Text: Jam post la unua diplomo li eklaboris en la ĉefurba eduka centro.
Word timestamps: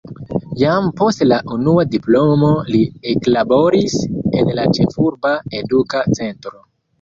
Jam 0.59 0.85
post 1.01 1.19
la 1.31 1.37
unua 1.55 1.83
diplomo 1.95 2.49
li 2.69 2.81
eklaboris 3.11 3.99
en 4.41 4.51
la 4.61 4.67
ĉefurba 4.79 5.35
eduka 5.61 6.03
centro. 6.23 6.57